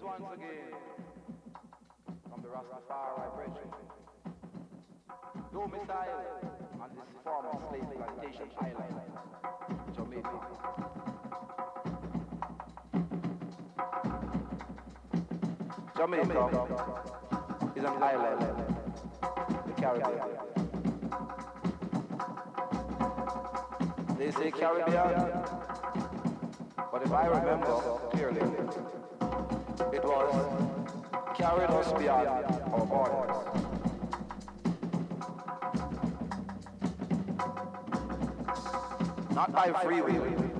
[0.00, 0.72] Greetings once again
[2.30, 3.50] from the Rastafari bridge.
[5.52, 6.40] Domicile
[6.80, 8.94] on this former slave plantation island,
[9.94, 10.38] Jamaica.
[15.96, 16.42] Jamaica
[17.76, 18.40] is an island,
[19.66, 20.20] the Caribbean.
[24.16, 25.44] They say Caribbean,
[26.92, 28.40] but if I remember clearly,
[29.92, 33.36] it was carried us beyond our borders.
[39.34, 40.52] Not by free will,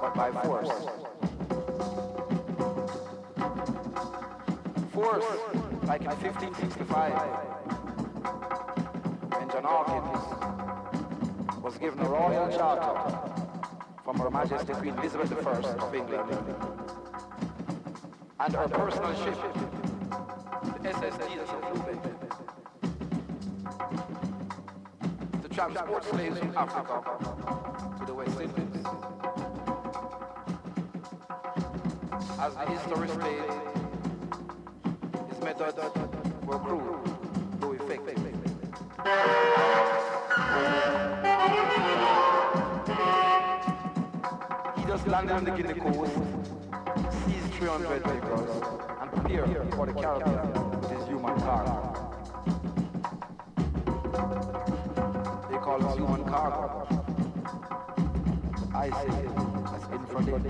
[0.00, 0.68] but by force.
[4.92, 5.24] Force,
[5.86, 7.12] like in 1565,
[9.32, 13.33] when John Hawkins was given a royal charter
[14.04, 15.50] from Her Majesty Queen Elizabeth I
[15.82, 16.30] of England
[18.40, 19.38] and her personal ship,
[20.82, 22.02] the SS Jesus of Lubeck,
[25.42, 27.02] to transport slaves from Africa
[27.98, 28.86] to the West Indies.
[32.38, 33.54] As the history states,
[35.30, 35.78] his methods
[36.44, 37.00] were cruel,
[37.58, 39.43] though effective.
[44.94, 46.12] Just landed on the Guinea coast,
[47.26, 48.50] seized 300 acres,
[49.00, 51.76] and prepared for the Caribbean with his human cargo.
[55.50, 56.86] They call it human cargo.
[58.72, 59.34] I say it
[59.66, 60.44] that's infrared.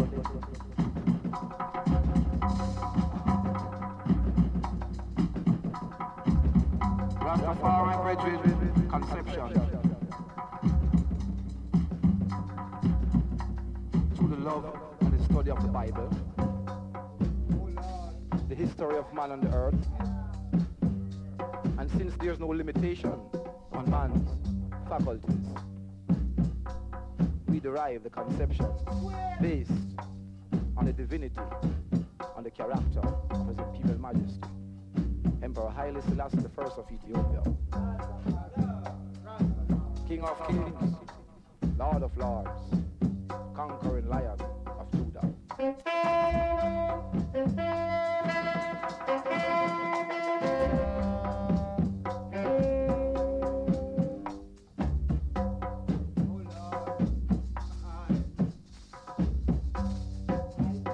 [7.25, 9.64] Rastafari graduate conception.
[15.45, 16.09] Study of the Bible,
[18.49, 19.75] the history of man on the earth,
[21.79, 23.13] and since there's no limitation
[23.73, 24.27] on man's
[24.89, 25.49] faculties,
[27.49, 28.67] we derive the conception
[29.43, 29.71] based
[30.79, 31.41] on the divinity,
[32.37, 34.41] on the character of His Imperial Majesty,
[35.43, 37.43] Emperor Haile Selassie I of Ethiopia,
[40.09, 40.95] King of Kings,
[41.79, 42.51] Lord of Lords,
[43.55, 44.54] conquering lion.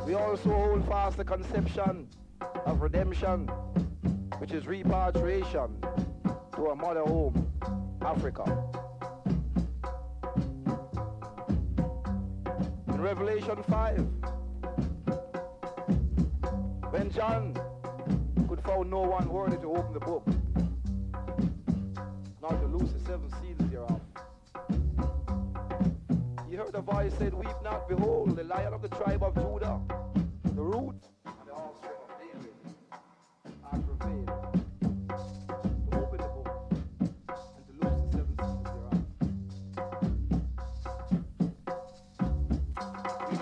[0.07, 2.09] We also hold fast the conception
[2.67, 3.49] of redemption,
[4.39, 5.83] which is repatriation
[6.55, 7.47] to our mother home,
[8.03, 8.45] Africa.
[13.01, 14.20] in Revelation 5.
[16.91, 17.55] When John
[18.49, 20.27] could find no one worthy to open the book,
[22.43, 24.01] not to loose the seven seals thereof.
[26.49, 29.81] He heard a voice said, Weep not, behold, the lion of the tribe of Judah,
[30.45, 30.97] the root
[31.27, 32.55] and the offspring of David,
[33.73, 34.51] are prevailed.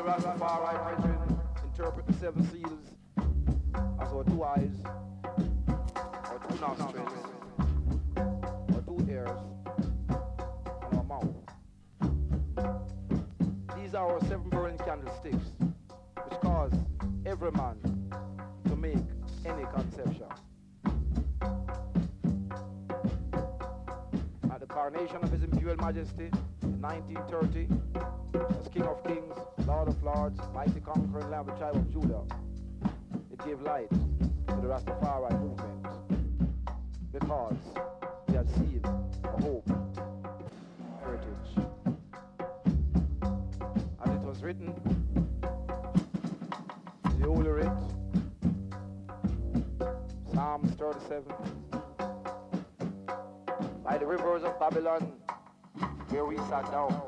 [0.08, 2.87] Rastafari brethren interpret the seven seals
[4.08, 4.70] as our two eyes,
[5.36, 7.12] or two nostrils,
[8.16, 9.38] our two ears,
[10.08, 11.26] and our mouth.
[13.76, 15.52] These are our seven burning candlesticks,
[16.24, 16.72] which cause
[17.26, 17.76] every man
[18.68, 18.96] to make
[19.44, 20.26] any conception.
[24.50, 26.30] At the coronation of His Imperial Majesty
[26.62, 27.68] in 1930,
[28.58, 29.34] as King of Kings,
[29.66, 32.22] Lord of Lords, mighty conquering Lamb of the tribe of Judah.
[33.38, 35.86] It gave light to the Rastafari movement
[37.12, 37.56] because
[38.26, 38.82] he had seen
[39.24, 39.68] a hope,
[41.00, 41.52] heritage.
[44.02, 44.74] And it was written
[47.04, 47.68] in the Holy Writ,
[50.32, 51.32] Psalms 37,
[53.84, 55.12] by the rivers of Babylon,
[56.08, 57.00] where we sat down.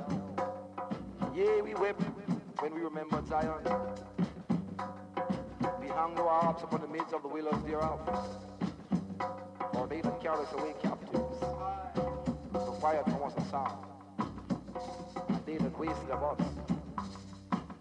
[1.35, 2.03] Yea, we wept
[2.61, 3.65] when we remembered Zion.
[5.79, 8.01] We hung our harps upon the midst of the willows thereof.
[9.73, 11.37] For they that carry us away captives
[12.55, 13.87] required from us a song.
[15.29, 16.41] And they that wasted of us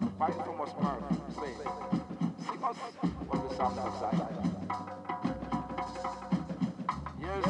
[0.01, 1.03] required from us mirth,
[1.39, 1.57] saying,
[2.45, 4.55] Sing us the songs of Zion.
[7.21, 7.45] Yes,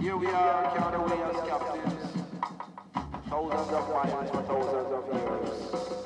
[0.00, 2.16] here we are carried away as captives
[3.28, 6.05] thousands of miles for thousands of years.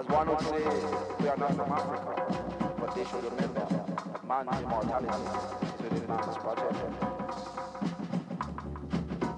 [0.00, 0.64] As one would say,
[1.20, 3.68] we are not from Africa, but they should remember
[4.26, 5.28] man's immortality
[5.74, 6.94] is within man's projection.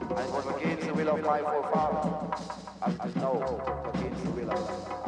[0.08, 2.36] And it was against the will of my forefather,
[2.82, 5.01] as is now against the will of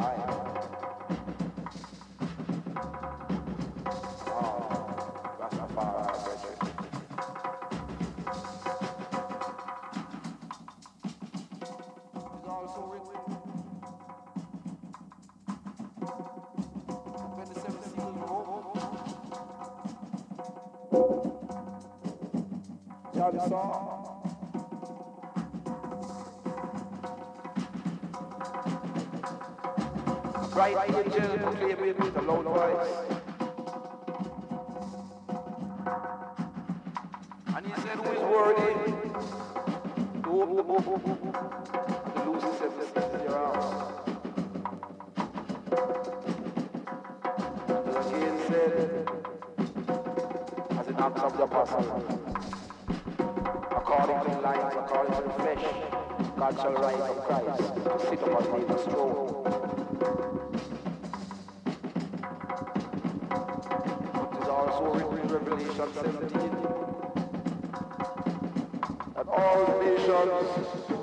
[70.15, 71.01] all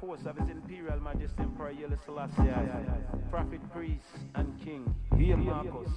[0.00, 2.50] force of His Imperial Majesty Emperor Haile Selassie,
[3.30, 4.94] Prophet, Priest, and King.
[5.16, 5.90] Hail Marcus.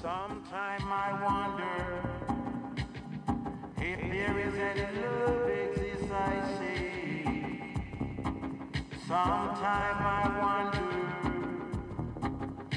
[0.00, 1.76] Sometime I wonder
[3.78, 7.74] if there is any love exists, I say.
[9.06, 10.88] Sometime I wonder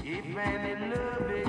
[0.03, 1.42] if any love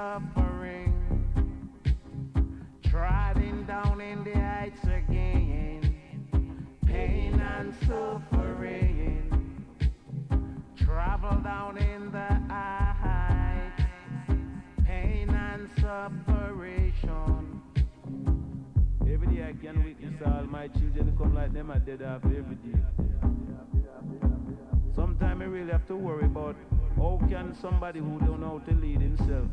[0.00, 0.94] suffering,
[2.84, 9.66] trotting down in the heights again, pain and suffering,
[10.78, 13.82] travel down in the heights,
[14.86, 17.60] pain and separation.
[19.06, 22.56] Every day I can witness all my children come like them are dead off every
[22.56, 22.80] day.
[24.94, 26.56] Sometimes I really have to worry about
[26.96, 29.46] How can somebody who don't know how to lead himself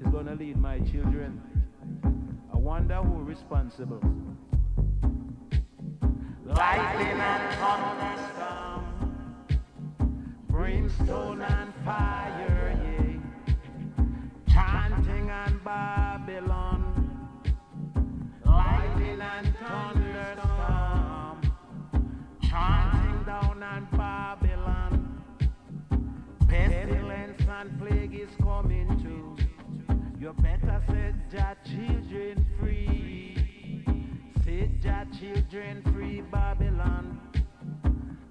[0.00, 1.40] is gonna lead my children?
[2.52, 4.00] I wonder who responsible.
[6.44, 8.84] Lightning and thunderstorm,
[10.48, 13.54] brimstone and fire, yeah,
[14.52, 16.05] chanting and Babylon,
[30.26, 33.84] You better set your children free.
[34.44, 37.20] Set your children free, Babylon.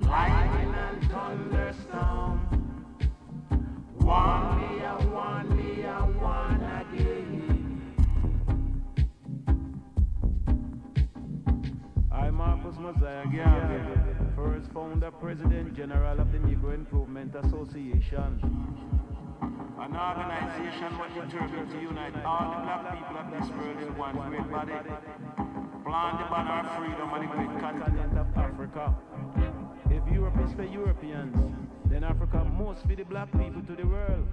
[0.02, 2.40] Lightning and thunderstorm.
[4.00, 7.94] One and one and one again.
[12.12, 14.00] I, Marcus Mosiah Garvey,
[14.36, 18.42] first founder, president, general of the Negro Improvement Association.
[19.78, 24.16] An organization what determined to unite all the black people of this world in one
[24.30, 24.72] great body.
[25.84, 28.96] Plant the banner of freedom on the great continent of Africa.
[29.92, 31.36] If Europe is for Europeans,
[31.86, 34.28] then Africa must be the black people to the world.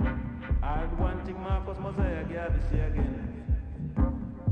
[0.00, 3.28] And one thing Marcus Mosiah Garvey say again.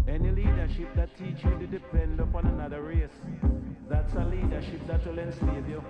[0.06, 3.18] Any leadership that teach you to depend upon another race,
[3.88, 5.82] that's a leadership that will enslave you.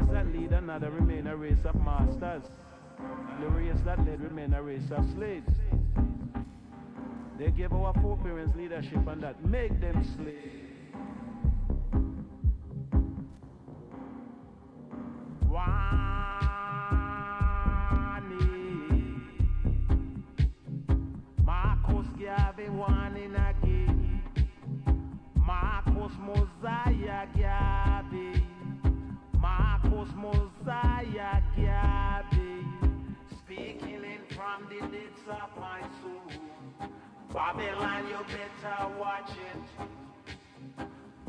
[0.00, 2.42] Race that lead another remain a race of masters.
[3.40, 5.50] The race that led remain a race of slaves.
[7.38, 10.56] They gave our foreparents leadership and that make them slaves.
[15.48, 16.40] Wani.
[21.44, 22.68] Marcus Garvey
[37.32, 39.86] Babylon, you better watch it.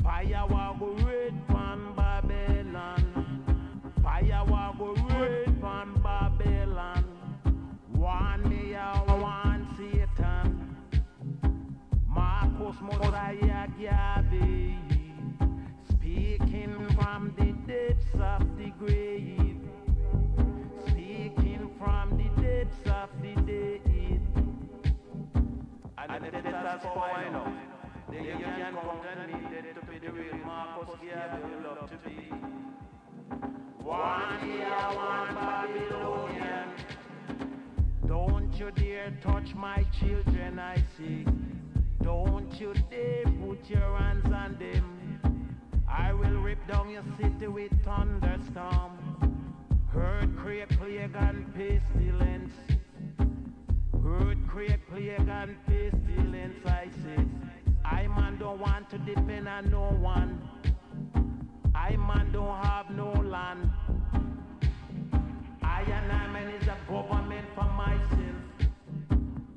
[0.02, 3.04] Fire go red pan Babylon.
[4.02, 4.44] Fire
[4.78, 7.04] go red pan Babylon.
[7.92, 10.76] One me one Satan.
[12.08, 14.78] Marcus Mosiah Garvey.
[15.88, 19.31] Speaking from the depths of the grave.
[26.62, 27.44] Debtors for I know.
[28.06, 31.10] Can on me to be the real Marcus you
[31.64, 32.30] love to be.
[33.82, 36.68] One year, one Babylonian.
[38.06, 41.26] Don't you dare touch my children, I say.
[42.00, 45.20] Don't you dare put your hands on them.
[45.88, 48.92] I will rip down your city with thunderstorm.
[49.94, 52.71] Earthquake, plague, and pestilence.
[54.12, 57.24] Earthquake, plague, and pestilence, I say.
[57.84, 60.38] I man don't want to depend on no one.
[61.74, 63.70] I man don't have no land.
[65.62, 68.36] I and I man is a government for myself.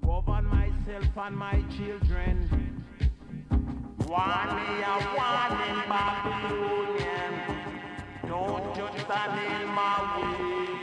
[0.01, 2.83] Govern myself and my children.
[4.07, 4.95] One me a
[5.27, 7.33] one in Babylonian.
[8.27, 10.74] Don't you stand in my way.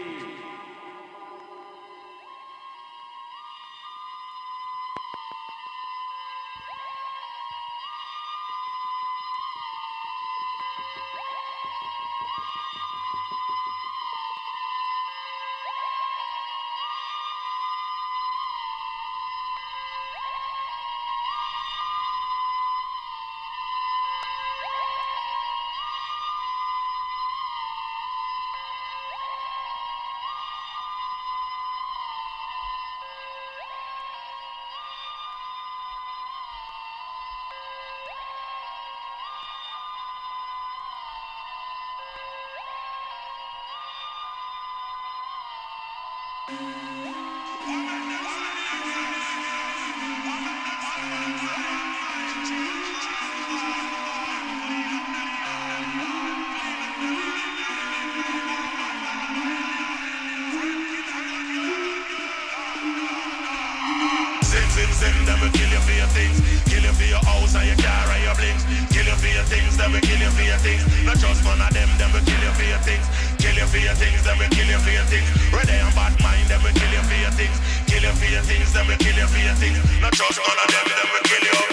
[66.13, 66.37] Things.
[66.69, 68.63] Kill you for your house and your car and your blings.
[68.93, 70.83] Kill you for your things, them will kill you for your things.
[71.05, 73.05] Not just none of them, them will kill you for your things.
[73.41, 75.29] Kill you for your things, them will kill you for your things.
[75.51, 77.57] Ready and bad mind, them will kill you for your things.
[77.89, 79.79] Kill you for your things, them will kill you for your things.
[80.05, 81.72] Not just none of them, them will kill you.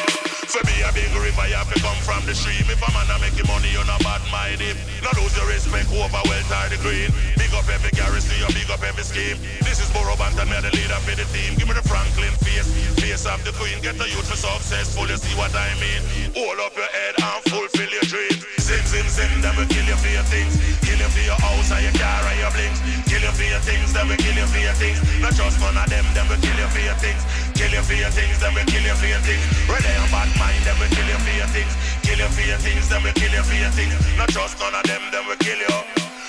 [0.49, 2.65] For me, a big river, you have to come from the stream.
[2.65, 4.73] If a man a make money, you not bad mind him.
[5.05, 7.13] Not lose your respect over wealth or the green.
[7.37, 9.37] Big up every garrison, you big up every scheme.
[9.61, 11.53] This is Burro Banton, me the leader for the team.
[11.53, 12.65] Give me the Franklin face,
[12.97, 13.77] face of the queen.
[13.85, 16.01] Get the youth for successful, you see what I mean.
[16.33, 18.58] Hold up your head and fulfill your dreams.
[18.69, 20.53] Zim, zim, zim, them will kill you for your things.
[20.85, 22.77] Kill you for your house and your car and your blings.
[23.09, 25.01] Kill you for your things, them will kill you for your things.
[25.17, 27.17] Not just none of them, them will kill you for your things.
[27.57, 29.41] Kill you for your things, them will kill you for your things.
[29.65, 31.73] Ready and bad mind, them will kill you for your things.
[32.05, 33.93] Kill you for your things, them will kill you for your things.
[34.21, 35.73] Not just none of them, them will kill you.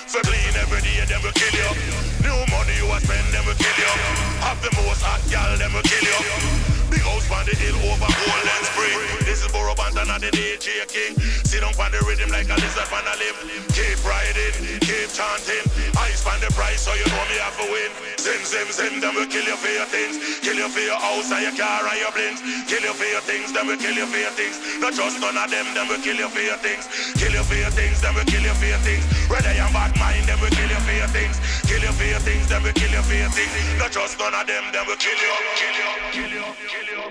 [0.08, 1.68] For clean every day, them will kill you.
[2.24, 3.92] New money you a spend, them will kill you.
[4.48, 6.79] Have the most hot gal, them will kill you.
[6.90, 8.98] Big house on the hill over Golden Spring.
[9.22, 11.14] This is Burro Banton and the DJ King.
[11.46, 13.38] Sit down on the rhythm like a lizard on a limb.
[13.70, 15.64] Keep riding, keep chanting.
[15.94, 17.90] I span the price so you know me have to win.
[18.18, 20.18] Zim, zim, zim, them will kill you for your things.
[20.42, 22.42] Kill you for your house and your car and your blings.
[22.66, 24.58] Kill you for your things, them will kill you for your things.
[24.82, 26.90] Not just none of them, them will kill you for your things.
[27.14, 29.06] Kill you for your things, them will kill you for your things.
[29.30, 31.38] Ready and bad mind, them will kill you for your things.
[31.70, 33.54] Kill you for your things, them will kill you for your things.
[33.78, 36.79] Not just none of them, them will kill you, kill you, kill you, kill you.
[36.80, 37.10] Things.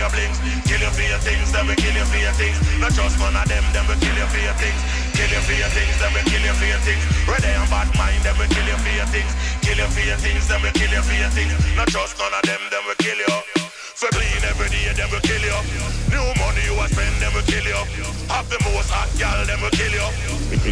[0.00, 0.40] Your blings.
[0.70, 2.56] Kill you for your things.
[2.80, 4.99] Not just none of them, them will kill you for your things.
[5.30, 7.06] Kill you for your things, them will kill you for your things.
[7.28, 9.30] Ready and bad mind, them will kill you for your things.
[9.62, 11.54] Kill you for your things, them will kill you for your things.
[11.76, 13.59] Not just none of them, them will kill you.
[14.00, 15.52] For clean every day, them will kill you.
[16.08, 17.76] New money you a spend, them will kill you.
[18.32, 20.08] Have the most hot gal, them will kill you.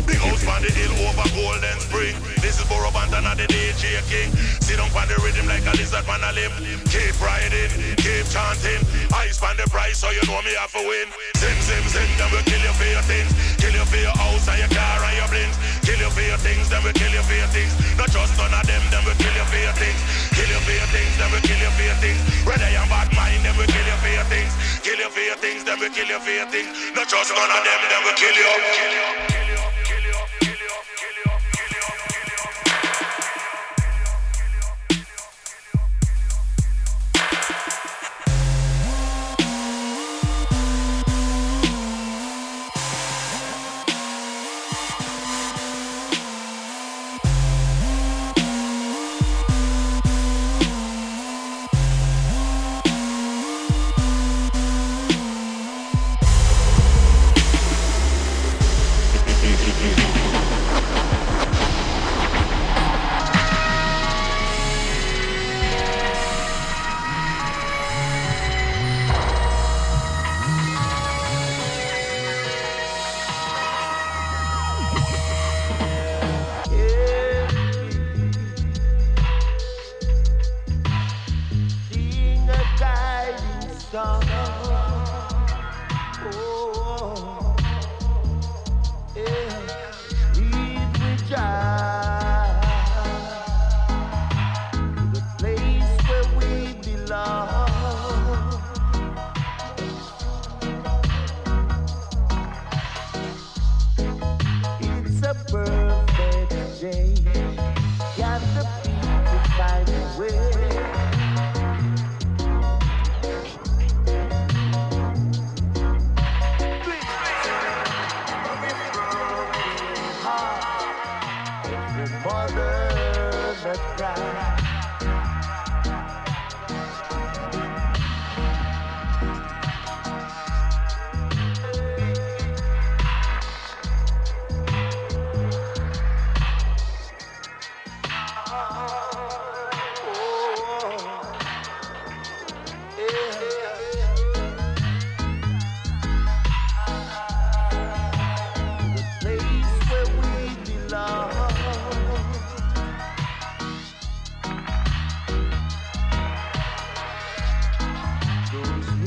[0.01, 2.17] Big house on the hill over Golden Spring.
[2.41, 4.33] This is Burro Banton and the DJ King.
[4.64, 6.57] Sit on the rhythm like a lizard on a limb.
[6.88, 7.69] Keep riding,
[8.01, 8.81] keep chanting.
[9.12, 11.12] I span the price so you know me have to win.
[11.37, 13.29] Zim, zim, zim, them will kill you for your things.
[13.61, 15.57] Kill you for your house and your car and your blings.
[15.85, 17.73] Kill you for your things, them will kill you for your things.
[18.01, 20.01] Not just none of them, them will kill you for your things.
[20.33, 22.21] Kill you for your things, them will kill you for your things.
[22.45, 24.52] Ready and bad mind, them will kill you for your things.
[24.87, 26.70] Kill you for your things, them will kill you for your things.
[26.94, 28.50] Not just none of them, them will kill you.
[28.78, 29.62] Kill you, kill you,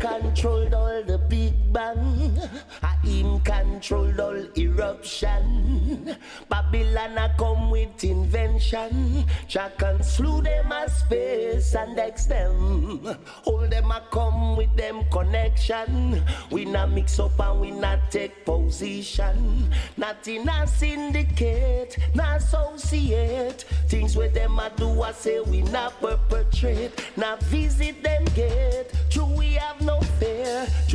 [0.00, 2.38] controlled all the big bang.
[2.82, 6.16] I him controlled all eruption.
[6.48, 9.24] Babylon a come with invention.
[9.48, 13.16] Jack and slew them a space and X them.
[13.44, 16.22] Hold them a come with them connection.
[16.50, 19.72] We not mix up and we not take position.
[19.96, 23.64] Not in a syndicate, not associate.
[23.88, 26.92] Things where them a do, I say we not perpetrate.
[27.16, 28.75] Not visit them gate.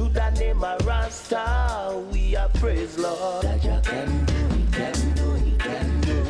[0.10, 2.02] The name a Rasta.
[2.12, 3.46] We are praise Lord.
[3.46, 6.24] Jaja can do, he can do, he can do.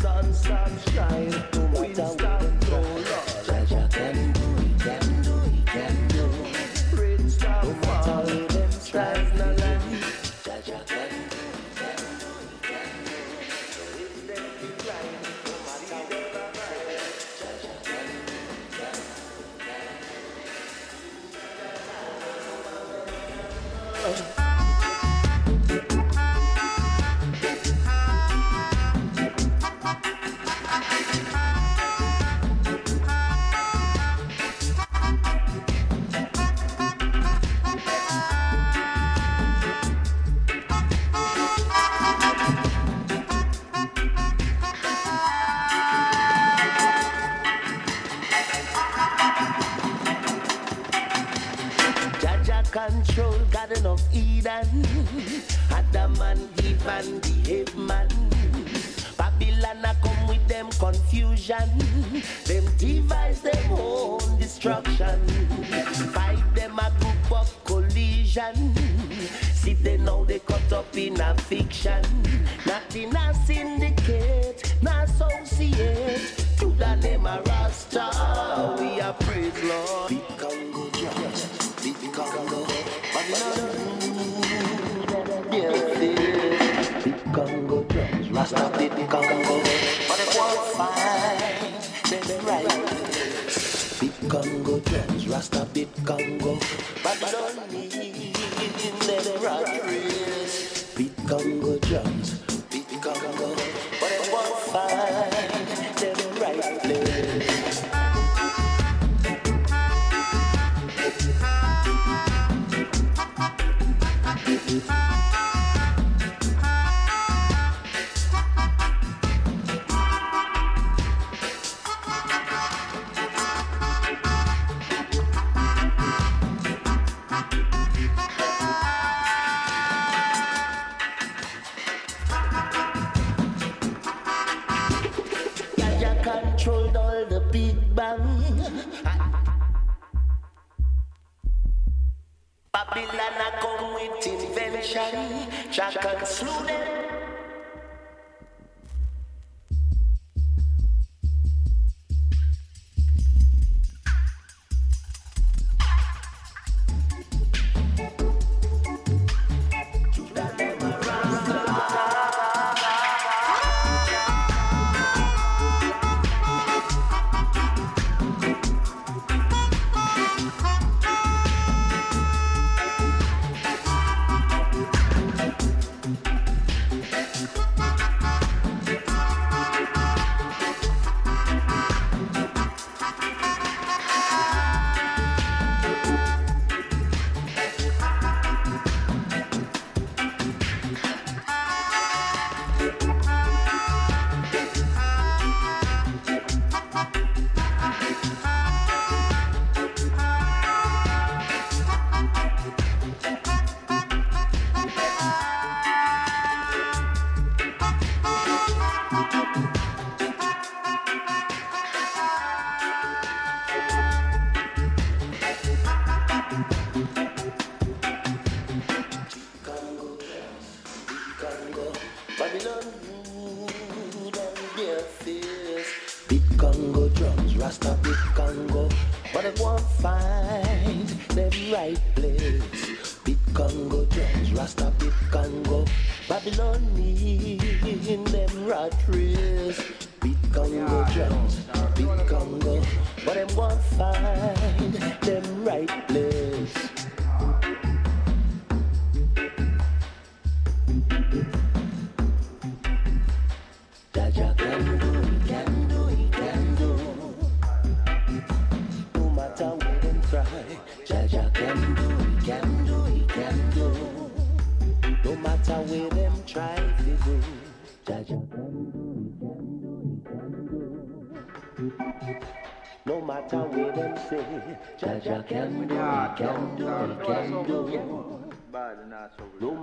[0.00, 1.51] Sun, sunshine,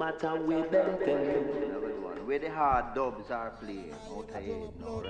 [0.10, 2.28] matter way better than one.
[2.28, 5.02] Where the hard dubs are playing, okay, no,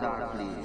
[0.00, 0.63] hard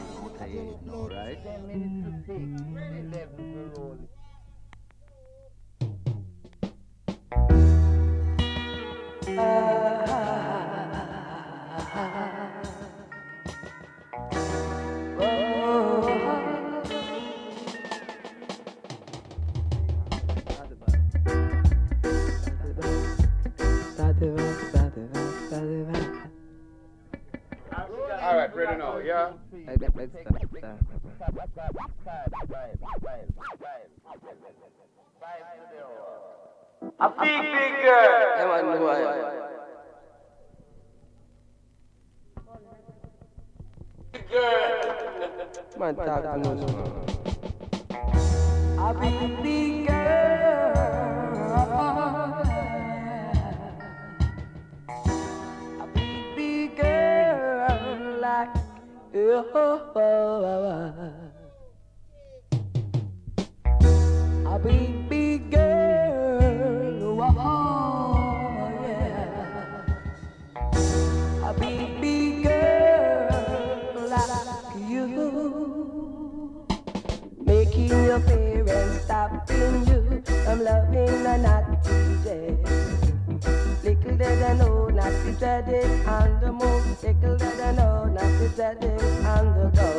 [86.08, 87.04] on the move.
[87.04, 89.90] Little did I know not dread it on the go.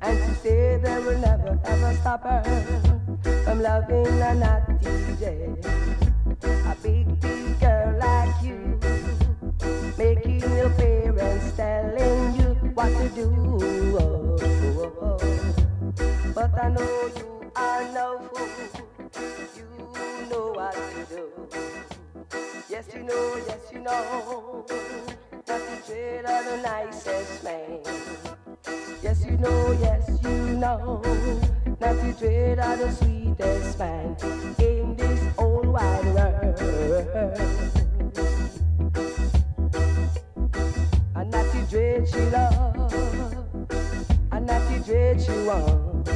[0.00, 2.42] And to say they will never ever stop her
[3.44, 5.24] from loving a naughty J.
[6.42, 7.41] A big, big
[22.84, 24.66] Yes, you know, yes, you know,
[25.46, 27.80] not to treat of the nicest man.
[29.00, 31.00] Yes, you know, yes, you know,
[31.80, 34.16] not to dread are the sweetest man
[34.58, 36.58] in this old wide world.
[41.14, 42.92] And not dread she love,
[44.32, 46.08] and not dread she want,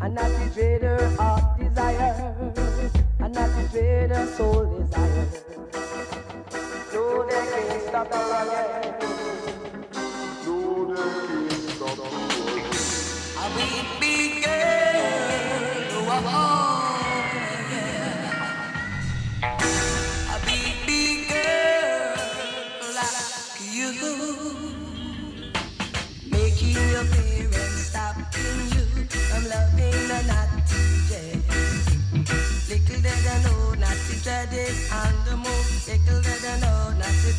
[0.00, 2.54] and not dread her heart desire,
[3.76, 5.28] and not to dread her soul desire.
[6.92, 8.94] No, they can't stop her again.
[13.38, 14.52] A big, big girl,
[16.08, 16.75] oh, yeah.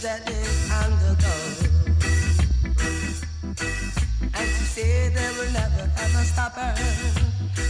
[0.07, 1.35] It on the go.
[4.39, 6.75] And to say they will never ever stop her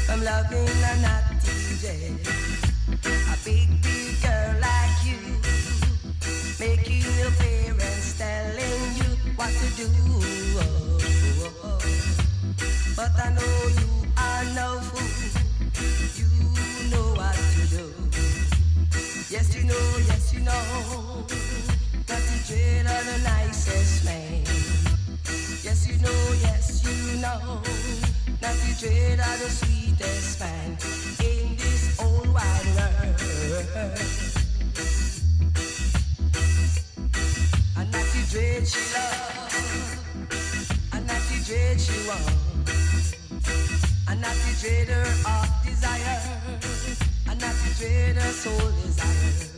[0.06, 1.86] from loving a naughty J.
[3.34, 5.20] A big, big girl like you,
[6.60, 9.90] making your parents telling you what to do.
[12.96, 15.10] But I know you are no fool.
[16.20, 16.30] You
[16.92, 17.86] know what to do.
[19.30, 21.28] Yes, you know, yes, you know.
[22.18, 24.42] That dread of the nicest man.
[25.62, 27.62] Yes, you know, yes, you know.
[28.42, 28.74] That the
[29.20, 30.72] of the sweetest man
[31.22, 32.26] in this old.
[37.78, 38.82] And the dread she
[40.92, 41.06] and
[41.46, 42.10] dread she
[44.08, 44.22] and
[45.64, 46.20] desire,
[47.30, 47.40] and
[48.34, 49.57] soul desire.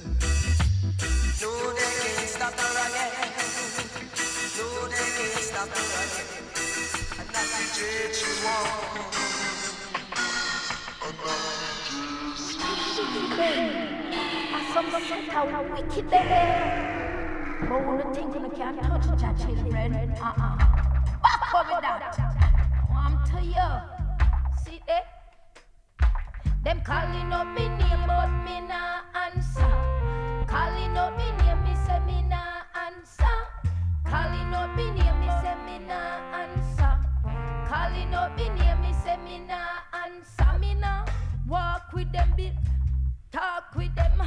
[26.62, 29.02] Them calling up me name, but me nah
[39.28, 40.59] answer.
[40.59, 41.05] Me nah
[41.47, 42.51] walk with them, be
[43.32, 44.22] talk with them,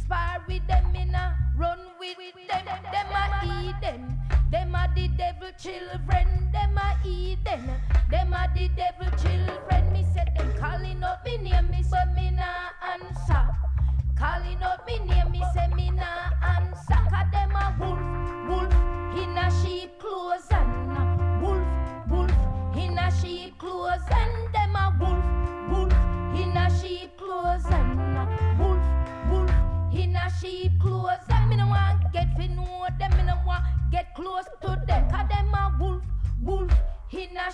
[0.00, 2.16] spar with them, nah run with
[2.48, 2.64] them.
[2.92, 4.18] Them a eat them.
[4.50, 6.50] Them a the devil children.
[6.52, 7.70] Them a eat them.
[8.10, 9.51] Them a the devil children.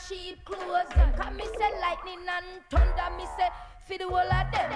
[0.08, 0.88] Sheep clothes.
[1.16, 3.08] Cause me say lightning and thunder.
[3.16, 3.48] Me say
[3.86, 4.70] fi the whole of them.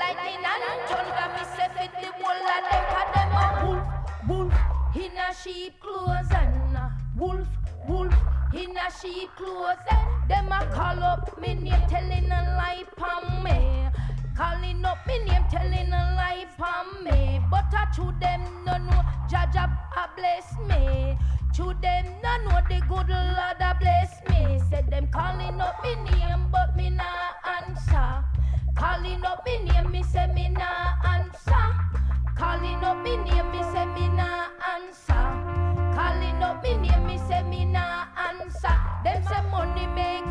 [0.00, 1.26] Lightning and thunder.
[1.34, 2.84] Me say fi the whole of them.
[2.92, 3.86] Cause them a wolf,
[4.28, 4.54] wolf
[4.96, 6.30] in a sheep clothes.
[6.30, 6.78] And
[7.18, 7.48] wolf,
[7.88, 8.14] wolf
[8.54, 9.84] in a sheep clothes.
[9.90, 13.88] And them a call up me name telling a lie pon me.
[14.36, 17.40] Calling up me name, telling a lie for me.
[17.48, 21.16] But I to them no know, Jah Jah a uh, bless me.
[21.54, 24.60] To them no know the good Lord a bless me.
[24.68, 27.30] Said them calling up me name, but me nah
[27.60, 28.24] answer.
[28.74, 31.66] Calling up me name, me say me nah answer.
[32.36, 35.26] Calling up me name, me say me nah answer.
[35.94, 38.76] Calling up me name, me say me nah answer.
[39.04, 40.23] Them say money make